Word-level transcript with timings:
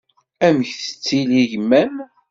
Amek 0.45 0.69
tettili 0.79 1.41
yemma-m? 1.51 1.95